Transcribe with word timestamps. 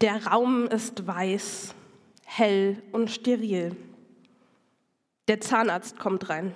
Der 0.00 0.26
Raum 0.26 0.68
ist 0.68 1.08
weiß, 1.08 1.74
hell 2.24 2.80
und 2.92 3.10
steril. 3.10 3.74
Der 5.26 5.40
Zahnarzt 5.40 5.98
kommt 5.98 6.28
rein. 6.28 6.54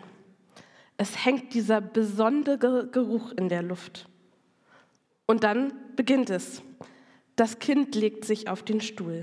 Es 0.97 1.25
hängt 1.25 1.53
dieser 1.53 1.81
besondere 1.81 2.87
Geruch 2.87 3.33
in 3.33 3.49
der 3.49 3.63
Luft. 3.63 4.09
Und 5.27 5.43
dann 5.43 5.73
beginnt 5.97 6.31
es. 6.31 6.63
Das 7.35 7.59
Kind 7.59 7.97
legt 7.97 8.25
sich 8.25 8.49
auf 8.49 8.63
den 8.63 8.81
Stuhl. 8.81 9.23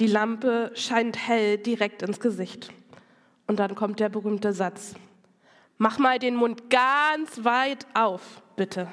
Die 0.00 0.08
Lampe 0.08 0.72
scheint 0.74 1.16
hell 1.16 1.56
direkt 1.58 2.02
ins 2.02 2.18
Gesicht. 2.18 2.72
Und 3.46 3.60
dann 3.60 3.76
kommt 3.76 4.00
der 4.00 4.08
berühmte 4.08 4.52
Satz. 4.52 4.96
Mach 5.78 6.00
mal 6.00 6.18
den 6.18 6.34
Mund 6.34 6.68
ganz 6.68 7.44
weit 7.44 7.86
auf, 7.94 8.42
bitte. 8.56 8.88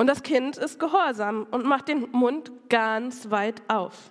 Und 0.00 0.06
das 0.06 0.22
Kind 0.22 0.56
ist 0.56 0.80
gehorsam 0.80 1.46
und 1.50 1.66
macht 1.66 1.88
den 1.88 2.10
Mund 2.12 2.50
ganz 2.70 3.30
weit 3.30 3.60
auf. 3.68 4.10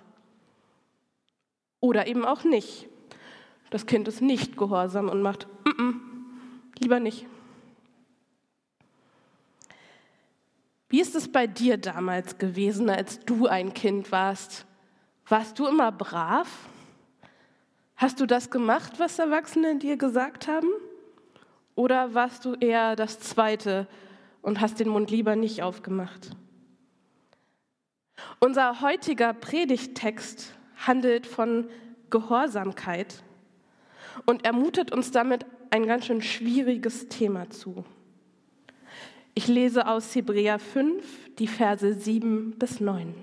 Oder 1.80 2.06
eben 2.06 2.24
auch 2.24 2.44
nicht. 2.44 2.88
Das 3.70 3.86
Kind 3.86 4.06
ist 4.06 4.22
nicht 4.22 4.56
gehorsam 4.56 5.08
und 5.08 5.20
macht, 5.20 5.48
mm 5.64 5.70
-mm, 5.70 5.94
lieber 6.78 7.00
nicht. 7.00 7.26
Wie 10.90 11.00
ist 11.00 11.16
es 11.16 11.26
bei 11.26 11.48
dir 11.48 11.76
damals 11.76 12.38
gewesen, 12.38 12.88
als 12.88 13.18
du 13.24 13.48
ein 13.48 13.74
Kind 13.74 14.12
warst? 14.12 14.66
Warst 15.26 15.58
du 15.58 15.66
immer 15.66 15.90
brav? 15.90 16.46
Hast 17.96 18.20
du 18.20 18.26
das 18.26 18.48
gemacht, 18.48 18.92
was 18.98 19.18
Erwachsene 19.18 19.74
dir 19.74 19.96
gesagt 19.96 20.46
haben? 20.46 20.68
Oder 21.74 22.14
warst 22.14 22.44
du 22.44 22.54
eher 22.54 22.94
das 22.94 23.18
Zweite 23.18 23.88
und 24.42 24.60
hast 24.60 24.80
den 24.80 24.88
Mund 24.88 25.10
lieber 25.10 25.36
nicht 25.36 25.62
aufgemacht? 25.62 26.30
Unser 28.38 28.80
heutiger 28.80 29.32
Predigttext 29.32 30.54
handelt 30.76 31.26
von 31.26 31.68
Gehorsamkeit 32.10 33.22
und 34.26 34.44
ermutet 34.44 34.92
uns 34.92 35.10
damit 35.10 35.46
ein 35.70 35.86
ganz 35.86 36.06
schön 36.06 36.22
schwieriges 36.22 37.08
Thema 37.08 37.48
zu. 37.50 37.84
Ich 39.34 39.46
lese 39.46 39.86
aus 39.86 40.14
Hebräer 40.14 40.58
5 40.58 41.36
die 41.38 41.46
Verse 41.46 41.94
7 41.94 42.52
bis 42.58 42.80
9. 42.80 43.14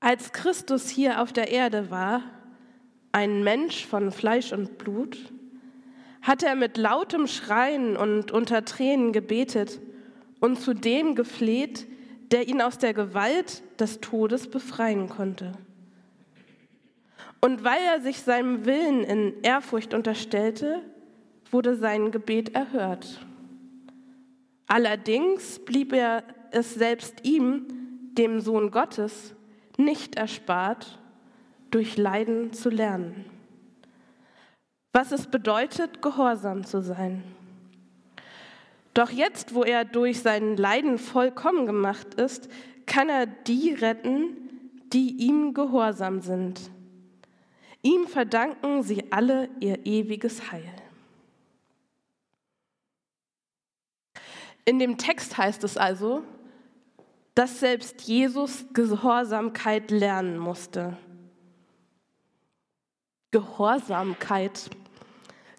Als 0.00 0.32
Christus 0.32 0.88
hier 0.88 1.22
auf 1.22 1.32
der 1.32 1.50
Erde 1.50 1.90
war, 1.90 2.22
ein 3.12 3.42
Mensch 3.42 3.86
von 3.86 4.12
Fleisch 4.12 4.52
und 4.52 4.78
Blut, 4.78 5.18
hat 6.28 6.42
er 6.42 6.54
mit 6.54 6.76
lautem 6.76 7.26
Schreien 7.26 7.96
und 7.96 8.30
unter 8.32 8.66
Tränen 8.66 9.14
gebetet 9.14 9.80
und 10.40 10.60
zu 10.60 10.74
dem 10.74 11.14
gefleht, 11.14 11.86
der 12.30 12.46
ihn 12.46 12.60
aus 12.60 12.76
der 12.76 12.92
Gewalt 12.92 13.62
des 13.80 14.00
Todes 14.00 14.50
befreien 14.50 15.08
konnte. 15.08 15.52
Und 17.40 17.64
weil 17.64 17.80
er 17.82 18.02
sich 18.02 18.20
seinem 18.20 18.66
Willen 18.66 19.04
in 19.04 19.42
Ehrfurcht 19.42 19.94
unterstellte, 19.94 20.82
wurde 21.50 21.76
sein 21.76 22.10
Gebet 22.10 22.54
erhört. 22.54 23.26
Allerdings 24.66 25.58
blieb 25.60 25.94
er 25.94 26.24
es 26.50 26.74
selbst 26.74 27.24
ihm, 27.24 27.66
dem 28.12 28.40
Sohn 28.40 28.70
Gottes, 28.70 29.34
nicht 29.78 30.16
erspart, 30.16 30.98
durch 31.70 31.96
Leiden 31.96 32.52
zu 32.52 32.68
lernen. 32.68 33.37
Was 34.98 35.12
es 35.12 35.28
bedeutet, 35.28 36.02
gehorsam 36.02 36.64
zu 36.64 36.82
sein. 36.82 37.22
Doch 38.94 39.10
jetzt, 39.10 39.54
wo 39.54 39.62
er 39.62 39.84
durch 39.84 40.22
sein 40.22 40.56
Leiden 40.56 40.98
vollkommen 40.98 41.66
gemacht 41.66 42.14
ist, 42.14 42.48
kann 42.84 43.08
er 43.08 43.26
die 43.26 43.74
retten, 43.74 44.36
die 44.92 45.10
ihm 45.24 45.54
gehorsam 45.54 46.20
sind. 46.20 46.72
Ihm 47.80 48.08
verdanken 48.08 48.82
sie 48.82 49.12
alle 49.12 49.48
ihr 49.60 49.86
ewiges 49.86 50.50
Heil. 50.50 50.74
In 54.64 54.80
dem 54.80 54.98
Text 54.98 55.38
heißt 55.38 55.62
es 55.62 55.76
also, 55.76 56.24
dass 57.36 57.60
selbst 57.60 58.02
Jesus 58.02 58.64
Gehorsamkeit 58.72 59.92
lernen 59.92 60.38
musste. 60.38 60.96
Gehorsamkeit, 63.30 64.70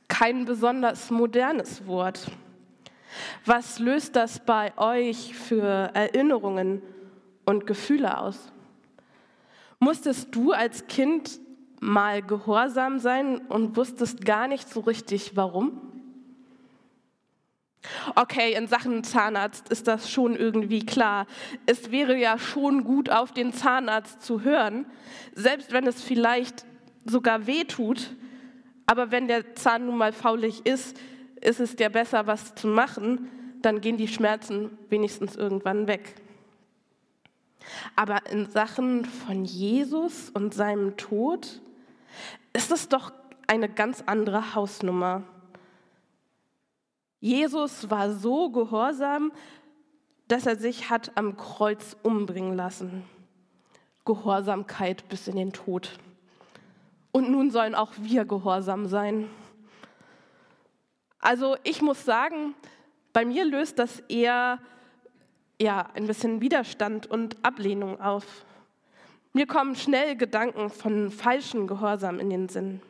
kein 0.09 0.43
besonders 0.43 1.09
modernes 1.09 1.87
Wort. 1.87 2.29
Was 3.45 3.79
löst 3.79 4.17
das 4.17 4.43
bei 4.45 4.77
euch 4.77 5.33
für 5.33 5.91
Erinnerungen 5.93 6.81
und 7.45 7.65
Gefühle 7.65 8.17
aus? 8.17 8.51
Musstest 9.79 10.35
du 10.35 10.51
als 10.51 10.87
Kind 10.87 11.39
mal 11.79 12.21
gehorsam 12.21 12.99
sein 12.99 13.37
und 13.47 13.77
wusstest 13.77 14.25
gar 14.25 14.47
nicht 14.47 14.69
so 14.69 14.81
richtig 14.81 15.37
warum? 15.37 15.81
Okay, 18.15 18.53
in 18.53 18.67
Sachen 18.67 19.03
Zahnarzt 19.05 19.69
ist 19.69 19.87
das 19.87 20.11
schon 20.11 20.35
irgendwie 20.35 20.85
klar. 20.85 21.25
Es 21.65 21.91
wäre 21.91 22.17
ja 22.17 22.37
schon 22.37 22.83
gut, 22.83 23.09
auf 23.09 23.31
den 23.31 23.53
Zahnarzt 23.53 24.21
zu 24.21 24.41
hören, 24.41 24.85
selbst 25.33 25.71
wenn 25.71 25.87
es 25.87 26.03
vielleicht 26.03 26.65
sogar 27.05 27.47
weh 27.47 27.63
tut. 27.63 28.15
Aber 28.89 29.11
wenn 29.11 29.27
der 29.27 29.53
Zahn 29.53 29.85
nun 29.85 29.99
mal 29.99 30.11
faulig 30.11 30.65
ist, 30.65 30.97
ist 31.41 31.59
es 31.59 31.75
ja 31.77 31.89
besser, 31.89 32.25
was 32.25 32.55
zu 32.55 32.65
machen. 32.65 33.29
Dann 33.61 33.81
gehen 33.81 33.97
die 33.97 34.07
Schmerzen 34.07 34.79
wenigstens 34.89 35.35
irgendwann 35.35 35.85
weg. 35.85 36.15
Aber 37.95 38.25
in 38.31 38.49
Sachen 38.49 39.05
von 39.05 39.45
Jesus 39.45 40.31
und 40.31 40.55
seinem 40.55 40.97
Tod 40.97 41.61
ist 42.51 42.71
es 42.71 42.89
doch 42.89 43.13
eine 43.45 43.69
ganz 43.69 44.01
andere 44.07 44.55
Hausnummer. 44.55 45.21
Jesus 47.19 47.91
war 47.91 48.11
so 48.11 48.49
gehorsam, 48.49 49.31
dass 50.27 50.47
er 50.47 50.55
sich 50.55 50.89
hat 50.89 51.11
am 51.13 51.37
Kreuz 51.37 51.95
umbringen 52.01 52.55
lassen. 52.55 53.03
Gehorsamkeit 54.03 55.07
bis 55.09 55.27
in 55.27 55.35
den 55.35 55.53
Tod. 55.53 55.91
Und 57.11 57.29
nun 57.29 57.51
sollen 57.51 57.75
auch 57.75 57.91
wir 57.97 58.25
gehorsam 58.25 58.87
sein. 58.87 59.29
Also 61.19 61.57
ich 61.63 61.81
muss 61.81 62.05
sagen, 62.05 62.53
bei 63.13 63.25
mir 63.25 63.45
löst 63.45 63.79
das 63.79 63.99
eher 64.01 64.59
ja, 65.61 65.89
ein 65.93 66.07
bisschen 66.07 66.41
Widerstand 66.41 67.07
und 67.07 67.35
Ablehnung 67.43 67.99
auf. 67.99 68.45
Mir 69.33 69.47
kommen 69.47 69.75
schnell 69.75 70.15
Gedanken 70.15 70.69
von 70.69 71.11
falschen 71.11 71.67
Gehorsam 71.67 72.19
in 72.19 72.29
den 72.29 72.49
Sinn 72.49 72.81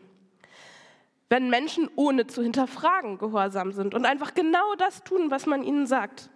wenn 1.29 1.49
Menschen 1.49 1.89
ohne 1.95 2.27
zu 2.27 2.41
hinterfragen 2.41 3.19
gehorsam 3.19 3.71
sind 3.71 3.93
und 3.93 4.05
einfach 4.05 4.33
genau 4.33 4.75
das 4.77 5.03
tun, 5.03 5.29
was 5.29 5.45
man 5.45 5.63
ihnen 5.63 5.85
sagt. 5.85 6.29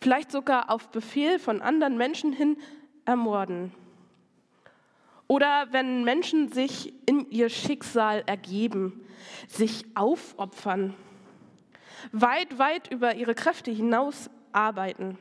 Vielleicht 0.00 0.32
sogar 0.32 0.70
auf 0.70 0.88
Befehl 0.88 1.38
von 1.38 1.62
anderen 1.62 1.96
Menschen 1.96 2.32
hin 2.32 2.56
ermorden. 3.04 3.72
Oder 5.26 5.68
wenn 5.70 6.04
Menschen 6.04 6.52
sich 6.52 6.92
in 7.08 7.30
ihr 7.30 7.48
Schicksal 7.48 8.22
ergeben, 8.26 9.04
sich 9.48 9.86
aufopfern, 9.94 10.94
weit, 12.12 12.58
weit 12.58 12.90
über 12.90 13.14
ihre 13.14 13.34
Kräfte 13.34 13.70
hinaus 13.70 14.28
arbeiten. 14.52 15.18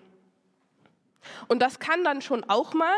Und 1.47 1.61
das 1.61 1.79
kann 1.79 2.03
dann 2.03 2.21
schon 2.21 2.43
auch 2.43 2.73
mal 2.73 2.93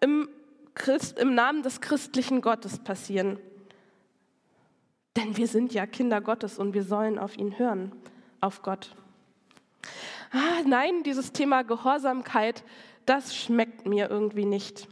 im, 0.00 0.28
Christ, 0.74 1.18
im 1.18 1.34
Namen 1.34 1.62
des 1.62 1.80
christlichen 1.80 2.40
Gottes 2.40 2.78
passieren. 2.78 3.38
Denn 5.16 5.36
wir 5.36 5.48
sind 5.48 5.74
ja 5.74 5.86
Kinder 5.86 6.20
Gottes 6.20 6.58
und 6.58 6.74
wir 6.74 6.84
sollen 6.84 7.18
auf 7.18 7.36
ihn 7.36 7.58
hören, 7.58 7.92
auf 8.40 8.62
Gott. 8.62 8.94
Ah, 10.30 10.62
nein, 10.64 11.02
dieses 11.02 11.32
Thema 11.32 11.62
Gehorsamkeit, 11.62 12.62
das 13.06 13.34
schmeckt 13.34 13.86
mir 13.86 14.10
irgendwie 14.10 14.44
nicht. 14.44 14.88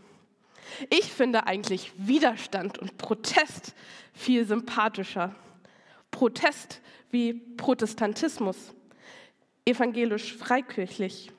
Ich 0.91 1.13
finde 1.13 1.47
eigentlich 1.47 1.93
Widerstand 1.97 2.79
und 2.79 2.99
Protest 2.99 3.75
viel 4.13 4.47
sympathischer. 4.47 5.35
Protest 6.11 6.81
wie 7.11 7.35
Protestantismus, 7.35 8.75
evangelisch-freikirchlich. 9.65 11.31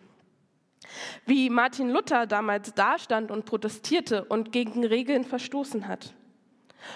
Wie 1.25 1.49
Martin 1.49 1.89
Luther 1.89 2.25
damals 2.25 2.73
dastand 2.73 3.31
und 3.31 3.45
protestierte 3.45 4.23
und 4.25 4.51
gegen 4.51 4.85
Regeln 4.85 5.23
verstoßen 5.23 5.87
hat. 5.87 6.13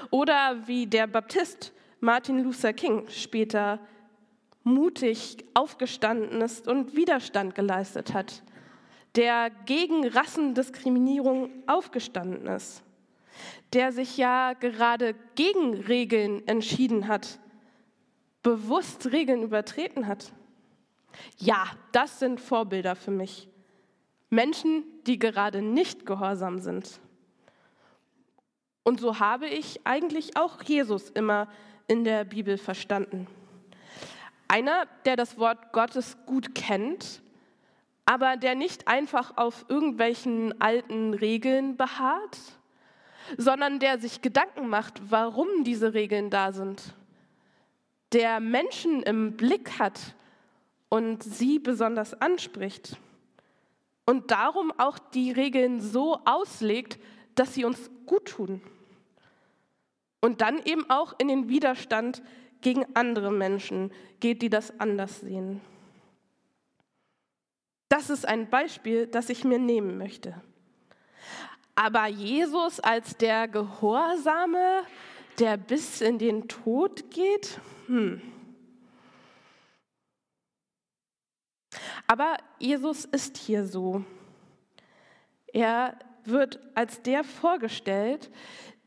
Oder 0.10 0.68
wie 0.68 0.88
der 0.88 1.07
Baptist 1.07 1.74
Martin 2.00 2.44
Luther 2.44 2.74
King 2.74 3.07
später 3.10 3.80
mutig 4.63 5.38
aufgestanden 5.54 6.42
ist 6.42 6.68
und 6.68 6.95
Widerstand 6.95 7.56
geleistet 7.56 8.13
hat, 8.13 8.44
der 9.16 9.50
gegen 9.66 10.08
Rassendiskriminierung 10.08 11.50
aufgestanden 11.68 12.48
ist, 12.48 12.84
der 13.74 13.92
sich 13.92 14.18
ja 14.18 14.54
gerade 14.54 15.16
gegen 15.36 15.74
Regeln 15.74 16.48
entschieden 16.48 17.08
hat, 17.08 17.40
bewusst 18.44 19.12
Regeln 19.12 19.44
übertreten 19.44 20.08
hat. 20.08 20.31
Ja, 21.38 21.66
das 21.92 22.19
sind 22.19 22.40
Vorbilder 22.40 22.96
für 22.96 23.12
mich. 23.12 23.50
Menschen, 24.30 24.84
die 25.06 25.19
gerade 25.19 25.62
nicht 25.62 26.06
gehorsam 26.06 26.60
sind. 26.60 27.02
Und 28.84 29.00
so 29.00 29.19
habe 29.19 29.48
ich 29.48 29.86
eigentlich 29.86 30.38
auch 30.38 30.63
Jesus 30.63 31.10
immer 31.10 31.48
in 31.88 32.04
der 32.04 32.24
Bibel 32.24 32.58
verstanden. 32.58 33.28
Einer, 34.48 34.86
der 35.06 35.16
das 35.16 35.38
Wort 35.38 35.72
Gottes 35.72 36.18
gut 36.25 36.56
kennt, 36.56 37.22
aber 38.06 38.38
der 38.38 38.56
nicht 38.56 38.88
einfach 38.88 39.38
auf 39.38 39.65
irgendwelchen 39.69 40.59
alten 40.62 41.13
Regeln 41.13 41.77
beharrt, 41.77 42.38
sondern 43.38 43.80
der 43.80 44.00
sich 44.00 44.21
Gedanken 44.21 44.68
macht, 44.68 45.01
warum 45.09 45.63
diese 45.63 45.94
Regeln 45.94 46.30
da 46.30 46.51
sind. 46.51 46.95
Der 48.13 48.39
Menschen 48.39 49.03
im 49.03 49.38
Blick 49.38 49.80
hat 49.80 50.15
und 50.89 51.24
sie 51.24 51.59
besonders 51.59 52.19
anspricht. 52.19 52.98
Und 54.06 54.31
darum 54.31 54.74
auch 54.77 55.00
die 55.00 55.31
Regeln 55.31 55.80
so 55.80 56.19
auslegt, 56.25 57.00
dass 57.36 57.53
sie 57.53 57.63
uns 57.63 57.89
gut 58.06 58.25
tun. 58.25 58.62
Und 60.19 60.42
dann 60.42 60.62
eben 60.65 60.89
auch 60.89 61.13
in 61.18 61.30
den 61.30 61.48
Widerstand 61.48 62.21
gegen 62.59 62.86
andere 62.94 63.31
Menschen 63.31 63.92
geht, 64.19 64.42
die 64.42 64.50
das 64.50 64.77
anders 64.80 65.21
sehen. 65.21 65.62
Das 67.92 68.10
ist 68.10 68.26
ein 68.26 68.50
Beispiel, 68.50 69.06
das 69.06 69.28
ich 69.28 69.44
mir 69.44 69.60
nehmen 69.60 69.98
möchte. 69.98 70.42
Aber 71.76 72.08
Jesus 72.08 72.80
als 72.80 73.18
der 73.18 73.50
Gehorsame, 73.50 74.84
der 75.40 75.58
bis 75.58 76.00
in 76.00 76.18
den 76.18 76.48
Tod 76.48 77.12
geht, 77.12 77.60
hm. 77.88 78.22
Aber 82.08 82.38
Jesus 82.60 83.04
ist 83.04 83.36
hier 83.36 83.66
so. 83.66 84.06
Er 85.52 86.00
wird 86.24 86.62
als 86.74 87.02
der 87.02 87.26
vorgestellt, 87.26 88.32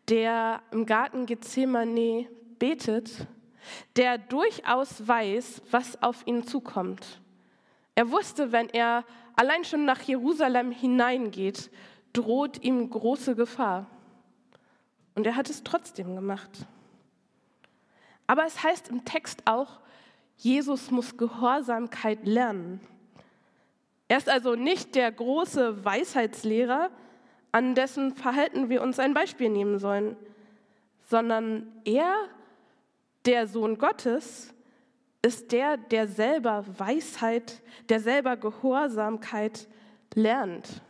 der 0.09 0.63
im 0.71 0.87
Garten 0.87 1.27
Gethsemane 1.27 2.31
betet, 2.59 3.27
der 3.97 4.17
durchaus 4.17 5.07
weiß, 5.07 5.61
was 5.71 6.03
auf 6.03 6.27
ihn 6.27 6.47
zukommt. 6.47 7.21
Er 7.95 8.11
wusste, 8.11 8.53
wenn 8.53 8.69
er 8.71 9.05
allein 9.37 9.65
schon 9.65 9.85
nach 9.85 10.01
Jerusalem 10.03 10.71
hineingeht, 10.71 11.71
droht 12.13 12.63
ihm 12.63 12.89
große 12.91 13.35
Gefahr. 13.35 13.87
Und 15.15 15.27
er 15.27 15.37
hat 15.37 15.51
es 15.51 15.63
trotzdem 15.63 16.15
gemacht. 16.17 16.67
Aber 18.27 18.47
es 18.47 18.63
heißt 18.63 18.89
im 18.89 19.05
Text 19.05 19.43
auch, 19.47 19.81
Jesus 20.37 20.91
muss 20.91 21.17
Gehorsamkeit 21.17 22.27
lernen. 22.27 22.81
Er 24.09 24.19
ist 24.19 24.29
also 24.29 24.55
nicht 24.55 24.95
der 24.95 25.11
große 25.13 25.85
Weisheitslehrer, 25.85 26.91
an 27.53 27.75
dessen 27.75 28.17
Verhalten 28.17 28.69
wir 28.69 28.83
uns 28.83 28.99
ein 28.99 29.15
Beispiel 29.15 29.49
nehmen 29.49 29.79
sollen, 29.79 30.17
sondern 31.09 31.73
er, 31.85 32.15
der 33.27 33.47
Sohn 33.47 33.79
Gottes, 33.79 34.54
ist 35.25 35.53
der, 35.53 35.79
der 35.79 36.07
selber 36.07 36.67
Weisheit, 36.79 37.63
der 37.89 37.99
selber 38.01 38.37
Gehorsamkeit 38.37 39.67
lernt. 40.13 40.83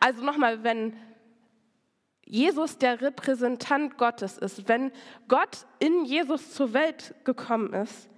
Also 0.00 0.24
nochmal, 0.24 0.64
wenn 0.64 0.96
Jesus 2.24 2.78
der 2.78 3.02
Repräsentant 3.02 3.98
Gottes 3.98 4.38
ist, 4.38 4.68
wenn 4.68 4.90
Gott 5.28 5.66
in 5.80 6.06
Jesus 6.06 6.54
zur 6.54 6.72
Welt 6.72 7.14
gekommen 7.24 7.74
ist, 7.74 8.08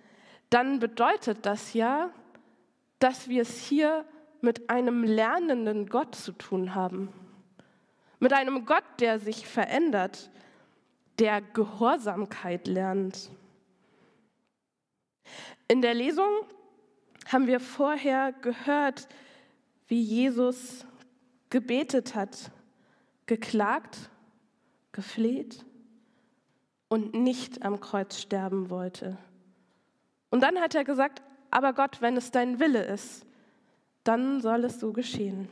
dann 0.50 0.78
bedeutet 0.78 1.46
das 1.46 1.74
ja, 1.74 2.10
dass 3.00 3.28
wir 3.28 3.42
es 3.42 3.58
hier 3.58 4.04
mit 4.40 4.70
einem 4.70 5.02
lernenden 5.02 5.88
Gott 5.88 6.14
zu 6.14 6.30
tun 6.30 6.76
haben. 6.76 7.12
Mit 8.20 8.32
einem 8.32 8.66
Gott, 8.66 8.84
der 9.00 9.18
sich 9.18 9.48
verändert, 9.48 10.30
der 11.18 11.40
Gehorsamkeit 11.40 12.68
lernt. 12.68 13.32
In 15.68 15.82
der 15.82 15.94
Lesung 15.94 16.30
haben 17.26 17.46
wir 17.46 17.60
vorher 17.60 18.32
gehört, 18.32 19.08
wie 19.88 20.02
Jesus 20.02 20.86
gebetet 21.50 22.14
hat, 22.14 22.50
geklagt, 23.26 24.10
gefleht 24.92 25.64
und 26.88 27.14
nicht 27.14 27.62
am 27.62 27.80
Kreuz 27.80 28.18
sterben 28.18 28.70
wollte. 28.70 29.16
Und 30.30 30.42
dann 30.42 30.58
hat 30.58 30.74
er 30.74 30.84
gesagt, 30.84 31.22
aber 31.50 31.72
Gott, 31.74 32.00
wenn 32.00 32.16
es 32.16 32.30
dein 32.30 32.58
Wille 32.58 32.82
ist, 32.84 33.26
dann 34.04 34.40
soll 34.40 34.64
es 34.64 34.80
so 34.80 34.92
geschehen. 34.92 35.48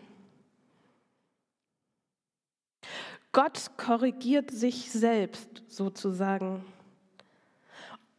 Gott 3.32 3.70
korrigiert 3.76 4.50
sich 4.50 4.90
selbst 4.90 5.62
sozusagen. 5.68 6.64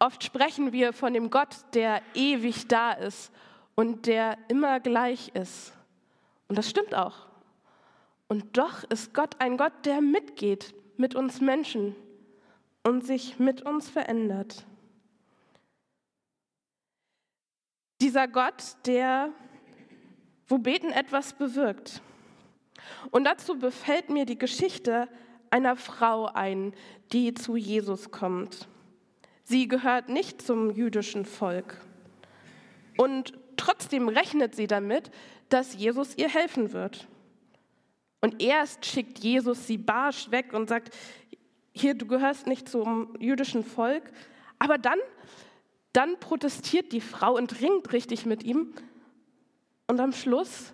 Oft 0.02 0.24
sprechen 0.24 0.72
wir 0.74 0.94
von 0.94 1.14
dem 1.14 1.30
Gott, 1.30 1.56
der 1.76 2.02
ewig 2.16 2.68
da 2.68 2.92
ist 2.92 3.32
und 3.76 4.08
der 4.08 4.36
immer 4.48 4.80
gleich 4.80 5.28
ist. 5.36 5.74
Und 6.48 6.58
das 6.58 6.68
stimmt 6.68 6.96
auch. 6.96 7.28
Und 8.28 8.58
doch 8.58 8.84
ist 8.86 9.14
Gott 9.14 9.36
ein 9.38 9.58
Gott, 9.58 9.74
der 9.86 10.02
mitgeht 10.02 10.74
mit 10.98 11.14
uns 11.14 11.40
Menschen 11.40 11.96
und 12.82 13.06
sich 13.06 13.38
mit 13.38 13.62
uns 13.62 13.90
verändert. 13.90 14.66
Dieser 18.02 18.28
Gott, 18.28 18.78
der, 18.88 19.30
wo 20.48 20.58
Beten 20.58 20.90
etwas 20.90 21.34
bewirkt. 21.34 22.02
Und 23.12 23.26
dazu 23.26 23.60
befällt 23.60 24.10
mir 24.10 24.26
die 24.26 24.40
Geschichte 24.40 25.08
einer 25.52 25.76
Frau 25.76 26.26
ein, 26.26 26.74
die 27.14 27.36
zu 27.36 27.56
Jesus 27.56 28.10
kommt. 28.10 28.68
Sie 29.52 29.68
gehört 29.68 30.08
nicht 30.08 30.42
zum 30.42 30.72
jüdischen 30.72 31.26
Volk. 31.26 31.76
Und 32.96 33.34
trotzdem 33.58 34.08
rechnet 34.08 34.56
sie 34.56 34.66
damit, 34.66 35.12
dass 35.50 35.76
Jesus 35.76 36.18
ihr 36.18 36.30
helfen 36.30 36.72
wird. 36.72 37.06
Und 38.22 38.42
erst 38.42 38.86
schickt 38.86 39.20
Jesus 39.20 39.68
sie 39.68 39.78
barsch 39.78 40.32
weg 40.32 40.54
und 40.54 40.70
sagt, 40.70 40.96
hier, 41.74 41.96
du 41.96 42.06
gehörst 42.06 42.48
nicht 42.48 42.70
zum 42.70 43.14
jüdischen 43.20 43.66
Volk. 43.66 44.14
Aber 44.58 44.78
dann, 44.78 45.00
dann 45.92 46.18
protestiert 46.22 46.94
die 46.94 47.02
Frau 47.02 47.36
und 47.36 47.60
ringt 47.60 47.92
richtig 47.92 48.26
mit 48.26 48.44
ihm. 48.44 48.74
Und 49.86 50.00
am 50.00 50.14
Schluss 50.14 50.74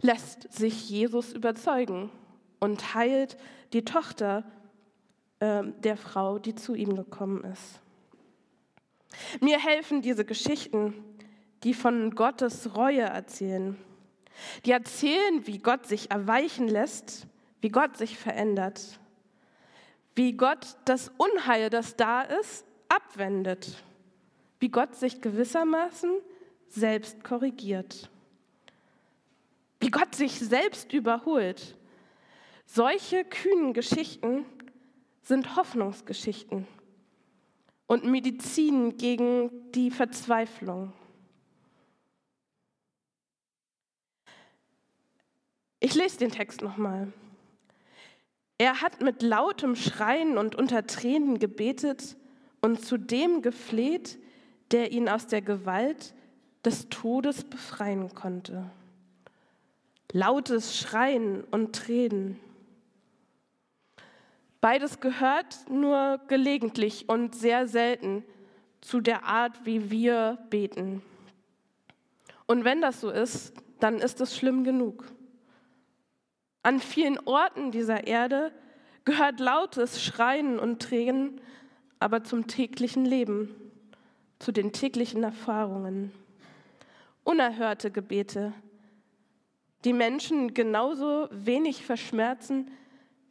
lässt 0.00 0.52
sich 0.52 0.88
Jesus 0.88 1.32
überzeugen 1.32 2.12
und 2.60 2.94
heilt 2.94 3.36
die 3.72 3.84
Tochter 3.84 4.44
äh, 5.40 5.62
der 5.82 5.96
Frau, 5.96 6.38
die 6.38 6.54
zu 6.54 6.74
ihm 6.74 6.94
gekommen 6.96 7.44
ist. 7.44 7.80
Mir 9.40 9.58
helfen 9.58 10.02
diese 10.02 10.24
Geschichten, 10.24 10.94
die 11.64 11.74
von 11.74 12.14
Gottes 12.14 12.76
Reue 12.76 13.02
erzählen 13.02 13.76
die 14.64 14.72
erzählen, 14.72 15.46
wie 15.46 15.58
Gott 15.58 15.86
sich 15.86 16.10
erweichen 16.10 16.68
lässt, 16.68 17.26
wie 17.60 17.68
Gott 17.68 17.96
sich 17.96 18.18
verändert, 18.18 18.98
wie 20.14 20.32
Gott 20.36 20.76
das 20.84 21.10
Unheil, 21.16 21.70
das 21.70 21.96
da 21.96 22.22
ist, 22.22 22.64
abwendet, 22.88 23.82
wie 24.58 24.68
Gott 24.68 24.94
sich 24.94 25.20
gewissermaßen 25.20 26.10
selbst 26.68 27.22
korrigiert, 27.24 28.10
wie 29.80 29.90
Gott 29.90 30.14
sich 30.14 30.38
selbst 30.38 30.92
überholt. 30.92 31.76
Solche 32.66 33.24
kühnen 33.24 33.72
Geschichten 33.72 34.44
sind 35.22 35.56
Hoffnungsgeschichten 35.56 36.66
und 37.86 38.04
Medizin 38.04 38.96
gegen 38.96 39.50
die 39.72 39.90
Verzweiflung. 39.90 40.92
Ich 45.80 45.94
lese 45.94 46.18
den 46.18 46.30
Text 46.30 46.62
nochmal. 46.62 47.12
Er 48.58 48.82
hat 48.82 49.00
mit 49.00 49.22
lautem 49.22 49.74
Schreien 49.74 50.36
und 50.36 50.54
unter 50.54 50.86
Tränen 50.86 51.38
gebetet 51.38 52.16
und 52.60 52.84
zu 52.84 52.98
dem 52.98 53.40
gefleht, 53.40 54.18
der 54.70 54.92
ihn 54.92 55.08
aus 55.08 55.26
der 55.26 55.40
Gewalt 55.40 56.14
des 56.64 56.90
Todes 56.90 57.44
befreien 57.44 58.14
konnte. 58.14 58.70
Lautes 60.12 60.76
Schreien 60.76 61.42
und 61.44 61.74
Tränen. 61.74 62.38
Beides 64.60 65.00
gehört 65.00 65.70
nur 65.70 66.20
gelegentlich 66.28 67.08
und 67.08 67.34
sehr 67.34 67.66
selten 67.66 68.24
zu 68.80 69.00
der 69.00 69.24
Art, 69.24 69.64
wie 69.64 69.90
wir 69.90 70.38
beten. 70.50 71.02
Und 72.46 72.64
wenn 72.64 72.80
das 72.80 73.00
so 73.00 73.10
ist, 73.10 73.54
dann 73.78 73.98
ist 73.98 74.20
es 74.20 74.36
schlimm 74.36 74.64
genug. 74.64 75.04
An 76.62 76.80
vielen 76.80 77.18
Orten 77.20 77.70
dieser 77.70 78.06
Erde 78.06 78.52
gehört 79.04 79.40
lautes 79.40 80.02
Schreien 80.02 80.58
und 80.58 80.82
Tränen 80.82 81.40
aber 81.98 82.24
zum 82.24 82.46
täglichen 82.46 83.04
Leben, 83.04 83.54
zu 84.38 84.52
den 84.52 84.72
täglichen 84.72 85.22
Erfahrungen. 85.22 86.12
Unerhörte 87.24 87.90
Gebete, 87.90 88.52
die 89.84 89.92
Menschen 89.92 90.54
genauso 90.54 91.28
wenig 91.30 91.84
verschmerzen, 91.84 92.70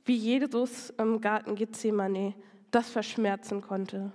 wie 0.06 0.16
Jesus 0.16 0.92
im 0.98 1.22
Garten 1.22 1.56
Gethsemane 1.56 2.34
das 2.72 2.90
verschmerzen 2.90 3.62
konnte. 3.62 4.12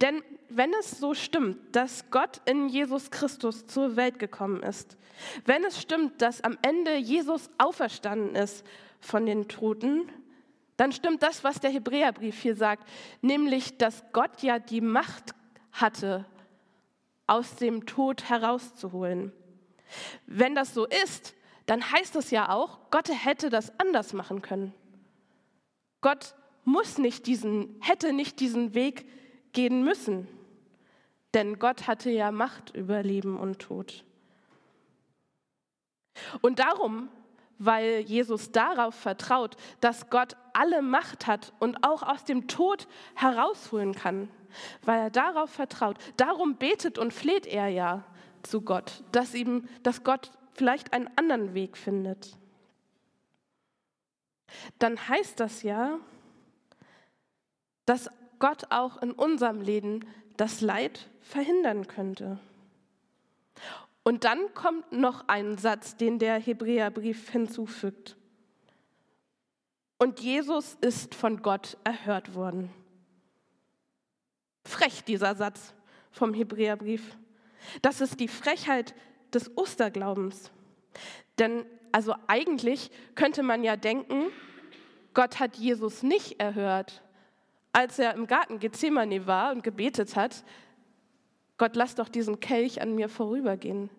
Denn 0.00 0.22
wenn 0.48 0.72
es 0.80 0.92
so 0.92 1.14
stimmt, 1.14 1.58
dass 1.76 2.10
Gott 2.10 2.40
in 2.46 2.68
Jesus 2.68 3.10
Christus 3.10 3.66
zur 3.66 3.96
Welt 3.96 4.18
gekommen 4.18 4.62
ist, 4.62 4.96
wenn 5.44 5.64
es 5.64 5.80
stimmt, 5.80 6.22
dass 6.22 6.42
am 6.42 6.56
Ende 6.62 6.96
Jesus 6.96 7.50
auferstanden 7.58 8.34
ist 8.34 8.64
von 9.00 9.26
den 9.26 9.48
Toten, 9.48 10.10
dann 10.76 10.92
stimmt 10.92 11.22
das, 11.22 11.44
was 11.44 11.60
der 11.60 11.70
Hebräerbrief 11.70 12.40
hier 12.40 12.54
sagt, 12.54 12.88
nämlich, 13.20 13.76
dass 13.78 14.04
Gott 14.12 14.42
ja 14.42 14.58
die 14.58 14.80
Macht 14.80 15.34
hatte, 15.72 16.24
aus 17.26 17.56
dem 17.56 17.84
Tod 17.84 18.28
herauszuholen. 18.28 19.32
Wenn 20.26 20.54
das 20.54 20.74
so 20.74 20.86
ist, 20.86 21.34
dann 21.68 21.92
heißt 21.92 22.16
es 22.16 22.30
ja 22.30 22.48
auch, 22.48 22.78
Gott 22.90 23.10
hätte 23.10 23.50
das 23.50 23.78
anders 23.78 24.14
machen 24.14 24.40
können. 24.40 24.72
Gott 26.00 26.34
muss 26.64 26.96
nicht 26.96 27.26
diesen, 27.26 27.76
hätte 27.80 28.14
nicht 28.14 28.40
diesen 28.40 28.72
Weg 28.72 29.06
gehen 29.52 29.84
müssen, 29.84 30.26
denn 31.34 31.58
Gott 31.58 31.86
hatte 31.86 32.10
ja 32.10 32.32
Macht 32.32 32.74
über 32.74 33.02
Leben 33.02 33.38
und 33.38 33.58
Tod. 33.58 34.02
Und 36.40 36.58
darum, 36.58 37.10
weil 37.58 38.00
Jesus 38.00 38.50
darauf 38.50 38.94
vertraut, 38.94 39.56
dass 39.82 40.08
Gott 40.08 40.36
alle 40.54 40.80
Macht 40.80 41.26
hat 41.26 41.52
und 41.58 41.84
auch 41.84 42.02
aus 42.02 42.24
dem 42.24 42.48
Tod 42.48 42.88
herausholen 43.14 43.94
kann, 43.94 44.30
weil 44.86 45.00
er 45.00 45.10
darauf 45.10 45.50
vertraut, 45.50 45.98
darum 46.16 46.56
betet 46.56 46.96
und 46.96 47.12
fleht 47.12 47.46
er 47.46 47.68
ja 47.68 48.04
zu 48.42 48.62
Gott, 48.62 49.04
dass 49.12 49.34
ihm, 49.34 49.68
dass 49.82 50.02
Gott 50.02 50.30
vielleicht 50.58 50.92
einen 50.92 51.08
anderen 51.16 51.54
Weg 51.54 51.76
findet, 51.76 52.36
dann 54.80 55.08
heißt 55.08 55.38
das 55.38 55.62
ja, 55.62 56.00
dass 57.86 58.10
Gott 58.40 58.70
auch 58.70 59.00
in 59.00 59.12
unserem 59.12 59.60
Leben 59.60 60.04
das 60.36 60.60
Leid 60.60 61.08
verhindern 61.20 61.86
könnte. 61.86 62.40
Und 64.02 64.24
dann 64.24 64.52
kommt 64.54 64.90
noch 64.90 65.28
ein 65.28 65.58
Satz, 65.58 65.96
den 65.96 66.18
der 66.18 66.40
Hebräerbrief 66.40 67.30
hinzufügt. 67.30 68.16
Und 69.98 70.20
Jesus 70.20 70.76
ist 70.80 71.14
von 71.14 71.40
Gott 71.40 71.76
erhört 71.84 72.34
worden. 72.34 72.70
Frech 74.64 75.04
dieser 75.04 75.36
Satz 75.36 75.72
vom 76.10 76.34
Hebräerbrief. 76.34 77.16
Das 77.82 78.00
ist 78.00 78.18
die 78.18 78.28
Frechheit 78.28 78.94
des 79.34 79.56
Osterglaubens. 79.56 80.50
Denn 81.38 81.64
also 81.92 82.14
eigentlich 82.26 82.90
könnte 83.14 83.42
man 83.42 83.64
ja 83.64 83.76
denken, 83.76 84.26
Gott 85.14 85.40
hat 85.40 85.56
Jesus 85.56 86.02
nicht 86.02 86.40
erhört, 86.40 87.02
als 87.72 87.98
er 87.98 88.14
im 88.14 88.26
Garten 88.26 88.58
Gethsemane 88.58 89.26
war 89.26 89.52
und 89.52 89.62
gebetet 89.62 90.16
hat, 90.16 90.44
Gott, 91.56 91.74
lass 91.74 91.96
doch 91.96 92.08
diesen 92.08 92.40
Kelch 92.40 92.80
an 92.80 92.94
mir 92.94 93.08
vorübergehen. 93.08 93.90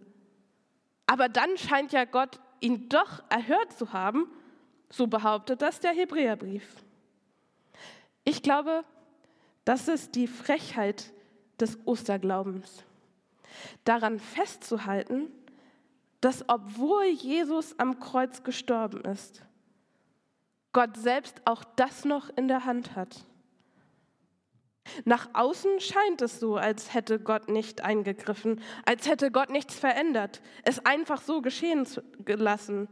Aber 1.08 1.28
dann 1.28 1.58
scheint 1.58 1.92
ja 1.92 2.06
Gott 2.06 2.40
ihn 2.62 2.88
doch 2.88 3.24
erhört 3.30 3.74
zu 3.74 3.92
haben, 3.92 4.28
so 4.90 5.08
behauptet 5.08 5.62
das 5.62 5.80
der 5.80 5.92
Hebräerbrief. 5.92 6.66
Ich 8.24 8.42
glaube, 8.42 8.84
das 9.66 9.88
ist 9.88 10.16
die 10.16 10.28
Frechheit 10.28 11.12
des 11.60 11.78
Osterglaubens. 11.86 12.84
Daran 13.84 14.20
festzuhalten, 14.20 15.32
dass 16.22 16.44
obwohl 16.48 17.06
Jesus 17.06 17.78
am 17.80 18.00
Kreuz 18.00 18.44
gestorben 18.44 19.02
ist, 19.06 19.44
Gott 20.74 20.98
selbst 20.98 21.42
auch 21.46 21.64
das 21.76 22.06
noch 22.06 22.30
in 22.36 22.48
der 22.48 22.66
Hand 22.66 22.96
hat. 22.96 23.26
Nach 25.06 25.30
außen 25.34 25.80
scheint 25.80 26.22
es 26.22 26.40
so, 26.40 26.58
als 26.58 26.94
hätte 26.94 27.20
Gott 27.20 27.50
nicht 27.50 27.82
eingegriffen, 27.82 28.62
als 28.86 29.08
hätte 29.08 29.32
Gott 29.32 29.50
nichts 29.50 29.76
verändert, 29.76 30.42
es 30.64 30.86
einfach 30.86 31.22
so 31.22 31.42
geschehen 31.42 31.88
gelassen. 32.26 32.88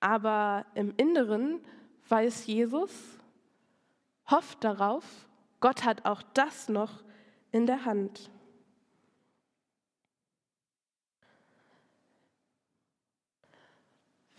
Aber 0.00 0.66
im 0.74 0.94
Inneren 0.96 1.60
weiß 2.08 2.46
Jesus, 2.46 2.90
hofft 4.30 4.64
darauf, 4.64 5.04
Gott 5.60 5.84
hat 5.84 6.06
auch 6.06 6.22
das 6.34 6.68
noch 6.68 7.02
in 7.52 7.66
der 7.66 7.84
Hand. 7.84 8.30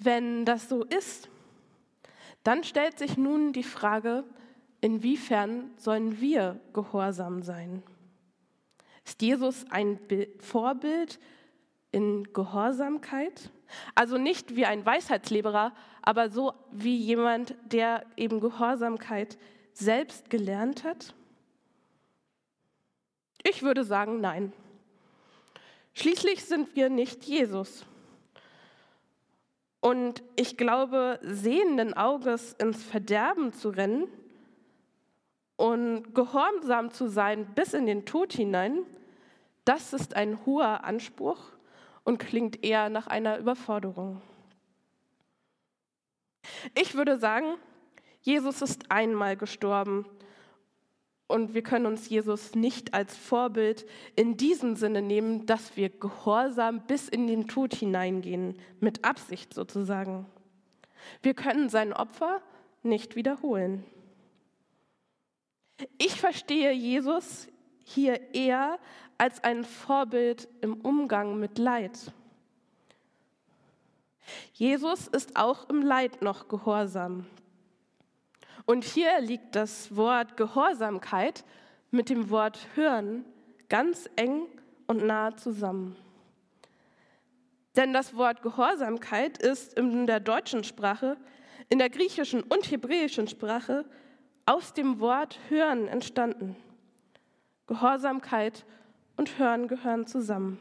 Wenn 0.03 0.45
das 0.45 0.67
so 0.67 0.83
ist, 0.83 1.29
dann 2.43 2.63
stellt 2.63 2.97
sich 2.97 3.17
nun 3.17 3.53
die 3.53 3.63
Frage, 3.63 4.23
inwiefern 4.81 5.69
sollen 5.77 6.19
wir 6.19 6.59
gehorsam 6.73 7.43
sein? 7.43 7.83
Ist 9.05 9.21
Jesus 9.21 9.63
ein 9.69 9.99
Vorbild 10.39 11.19
in 11.91 12.23
Gehorsamkeit? 12.33 13.51
Also 13.93 14.17
nicht 14.17 14.55
wie 14.55 14.65
ein 14.65 14.83
Weisheitslehrer, 14.83 15.71
aber 16.01 16.29
so 16.29 16.53
wie 16.71 16.97
jemand, 16.97 17.55
der 17.65 18.03
eben 18.17 18.39
Gehorsamkeit 18.39 19.37
selbst 19.73 20.31
gelernt 20.31 20.83
hat? 20.83 21.13
Ich 23.43 23.61
würde 23.61 23.83
sagen, 23.83 24.19
nein. 24.19 24.51
Schließlich 25.93 26.43
sind 26.43 26.75
wir 26.75 26.89
nicht 26.89 27.23
Jesus. 27.25 27.85
Und 29.81 30.23
ich 30.35 30.57
glaube, 30.57 31.19
sehenden 31.23 31.95
Auges 31.95 32.53
ins 32.53 32.83
Verderben 32.83 33.51
zu 33.51 33.69
rennen 33.69 34.07
und 35.57 36.13
gehorsam 36.13 36.91
zu 36.91 37.07
sein 37.07 37.53
bis 37.55 37.73
in 37.73 37.87
den 37.87 38.05
Tod 38.05 38.31
hinein, 38.31 38.85
das 39.65 39.93
ist 39.93 40.15
ein 40.15 40.45
hoher 40.45 40.83
Anspruch 40.83 41.51
und 42.03 42.19
klingt 42.19 42.63
eher 42.63 42.89
nach 42.89 43.07
einer 43.07 43.39
Überforderung. 43.39 44.21
Ich 46.75 46.95
würde 46.95 47.17
sagen, 47.17 47.57
Jesus 48.21 48.61
ist 48.61 48.91
einmal 48.91 49.35
gestorben 49.35 50.05
und 51.31 51.53
wir 51.53 51.63
können 51.63 51.85
uns 51.85 52.09
Jesus 52.09 52.55
nicht 52.55 52.93
als 52.93 53.17
Vorbild 53.17 53.85
in 54.15 54.37
diesem 54.37 54.75
Sinne 54.75 55.01
nehmen, 55.01 55.45
dass 55.45 55.75
wir 55.77 55.89
gehorsam 55.89 56.81
bis 56.87 57.09
in 57.09 57.27
den 57.27 57.47
Tod 57.47 57.73
hineingehen, 57.73 58.57
mit 58.79 59.03
Absicht 59.05 59.53
sozusagen. 59.53 60.25
Wir 61.21 61.33
können 61.33 61.69
sein 61.69 61.93
Opfer 61.93 62.41
nicht 62.83 63.15
wiederholen. 63.15 63.83
Ich 65.97 66.19
verstehe 66.19 66.71
Jesus 66.71 67.47
hier 67.83 68.33
eher 68.33 68.77
als 69.17 69.43
ein 69.43 69.63
Vorbild 69.63 70.47
im 70.61 70.75
Umgang 70.81 71.39
mit 71.39 71.57
Leid. 71.57 72.11
Jesus 74.53 75.07
ist 75.07 75.35
auch 75.35 75.69
im 75.69 75.81
Leid 75.81 76.21
noch 76.21 76.47
gehorsam. 76.47 77.25
Und 78.65 78.83
hier 78.83 79.19
liegt 79.19 79.55
das 79.55 79.95
Wort 79.95 80.37
Gehorsamkeit 80.37 81.43
mit 81.89 82.09
dem 82.09 82.29
Wort 82.29 82.67
Hören 82.75 83.25
ganz 83.69 84.09
eng 84.15 84.47
und 84.87 85.05
nah 85.05 85.35
zusammen. 85.35 85.95
Denn 87.75 87.93
das 87.93 88.15
Wort 88.15 88.41
Gehorsamkeit 88.41 89.37
ist 89.37 89.73
in 89.73 90.05
der 90.05 90.19
deutschen 90.19 90.63
Sprache, 90.63 91.17
in 91.69 91.79
der 91.79 91.89
griechischen 91.89 92.43
und 92.43 92.69
hebräischen 92.69 93.27
Sprache 93.27 93.85
aus 94.45 94.73
dem 94.73 94.99
Wort 94.99 95.39
Hören 95.49 95.87
entstanden. 95.87 96.55
Gehorsamkeit 97.67 98.65
und 99.15 99.37
Hören 99.39 99.67
gehören 99.67 100.05
zusammen. 100.05 100.59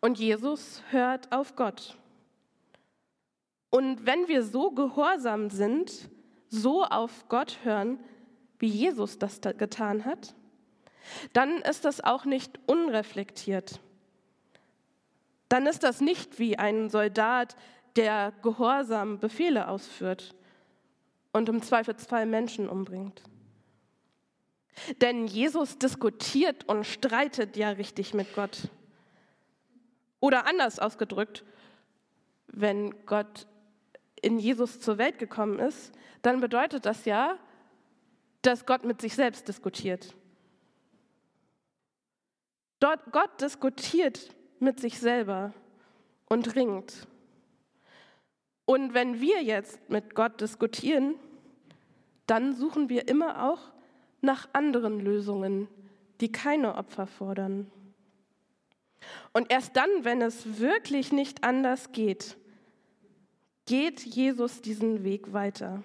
Und 0.00 0.18
Jesus 0.18 0.82
hört 0.90 1.30
auf 1.30 1.54
Gott. 1.54 1.96
Und 3.70 4.04
wenn 4.04 4.26
wir 4.26 4.42
so 4.42 4.72
gehorsam 4.72 5.48
sind, 5.48 6.10
so 6.52 6.84
auf 6.84 7.28
Gott 7.28 7.58
hören, 7.64 7.98
wie 8.58 8.68
Jesus 8.68 9.18
das 9.18 9.40
getan 9.40 10.04
hat, 10.04 10.34
dann 11.32 11.58
ist 11.62 11.84
das 11.84 12.02
auch 12.02 12.26
nicht 12.26 12.60
unreflektiert. 12.66 13.80
Dann 15.48 15.66
ist 15.66 15.82
das 15.82 16.00
nicht 16.00 16.38
wie 16.38 16.58
ein 16.58 16.90
Soldat, 16.90 17.56
der 17.96 18.32
gehorsam 18.42 19.18
Befehle 19.18 19.68
ausführt 19.68 20.34
und 21.32 21.48
im 21.48 21.62
Zweifelsfall 21.62 22.26
Menschen 22.26 22.68
umbringt. 22.68 23.22
Denn 25.00 25.26
Jesus 25.26 25.78
diskutiert 25.78 26.68
und 26.68 26.84
streitet 26.84 27.56
ja 27.56 27.70
richtig 27.70 28.14
mit 28.14 28.34
Gott. 28.34 28.68
Oder 30.20 30.46
anders 30.46 30.78
ausgedrückt, 30.78 31.44
wenn 32.46 33.06
Gott 33.06 33.46
in 34.22 34.38
Jesus 34.38 34.80
zur 34.80 34.98
Welt 34.98 35.18
gekommen 35.18 35.58
ist, 35.58 35.92
dann 36.22 36.40
bedeutet 36.40 36.86
das 36.86 37.04
ja, 37.04 37.36
dass 38.40 38.64
Gott 38.64 38.84
mit 38.84 39.00
sich 39.00 39.14
selbst 39.14 39.46
diskutiert. 39.46 40.14
Dort, 42.80 43.12
Gott 43.12 43.40
diskutiert 43.40 44.34
mit 44.58 44.80
sich 44.80 44.98
selber 44.98 45.52
und 46.28 46.56
ringt. 46.56 47.06
Und 48.64 48.94
wenn 48.94 49.20
wir 49.20 49.42
jetzt 49.42 49.88
mit 49.90 50.14
Gott 50.14 50.40
diskutieren, 50.40 51.16
dann 52.26 52.54
suchen 52.54 52.88
wir 52.88 53.08
immer 53.08 53.50
auch 53.50 53.72
nach 54.20 54.48
anderen 54.52 55.00
Lösungen, 55.00 55.68
die 56.20 56.30
keine 56.30 56.76
Opfer 56.76 57.06
fordern. 57.06 57.70
Und 59.32 59.50
erst 59.50 59.76
dann, 59.76 59.90
wenn 60.04 60.22
es 60.22 60.58
wirklich 60.58 61.12
nicht 61.12 61.44
anders 61.44 61.92
geht, 61.92 62.36
geht 63.66 64.00
Jesus 64.00 64.60
diesen 64.60 65.04
Weg 65.04 65.32
weiter. 65.32 65.82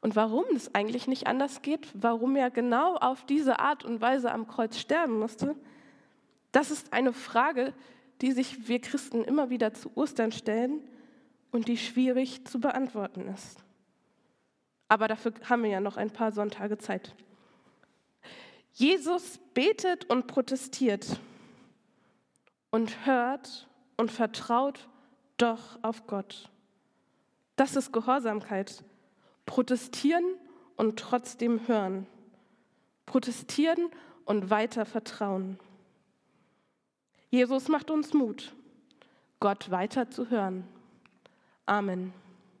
Und 0.00 0.14
warum 0.14 0.44
es 0.54 0.74
eigentlich 0.74 1.08
nicht 1.08 1.26
anders 1.26 1.62
geht, 1.62 1.88
warum 1.94 2.36
er 2.36 2.50
genau 2.50 2.94
auf 2.96 3.24
diese 3.26 3.58
Art 3.58 3.84
und 3.84 4.00
Weise 4.00 4.30
am 4.30 4.46
Kreuz 4.46 4.78
sterben 4.78 5.18
musste, 5.18 5.56
das 6.52 6.70
ist 6.70 6.92
eine 6.92 7.12
Frage, 7.12 7.74
die 8.20 8.32
sich 8.32 8.68
wir 8.68 8.80
Christen 8.80 9.24
immer 9.24 9.50
wieder 9.50 9.74
zu 9.74 9.90
Ostern 9.96 10.32
stellen 10.32 10.80
und 11.50 11.68
die 11.68 11.76
schwierig 11.76 12.46
zu 12.46 12.60
beantworten 12.60 13.28
ist. 13.28 13.64
Aber 14.88 15.08
dafür 15.08 15.34
haben 15.48 15.62
wir 15.64 15.70
ja 15.70 15.80
noch 15.80 15.96
ein 15.96 16.10
paar 16.10 16.32
Sonntage 16.32 16.78
Zeit. 16.78 17.14
Jesus 18.72 19.38
betet 19.54 20.08
und 20.08 20.26
protestiert 20.26 21.18
und 22.70 23.04
hört 23.06 23.68
und 23.96 24.10
vertraut 24.10 24.88
doch 25.38 25.78
auf 25.82 26.06
Gott. 26.06 26.50
Das 27.56 27.76
ist 27.76 27.92
Gehorsamkeit. 27.92 28.84
Protestieren 29.46 30.24
und 30.76 30.98
trotzdem 30.98 31.66
hören. 31.66 32.06
Protestieren 33.06 33.90
und 34.24 34.50
weiter 34.50 34.84
vertrauen. 34.84 35.58
Jesus 37.30 37.68
macht 37.68 37.90
uns 37.90 38.14
Mut, 38.14 38.54
Gott 39.40 39.70
weiter 39.70 40.10
zu 40.10 40.30
hören. 40.30 40.66
Amen. 41.66 42.12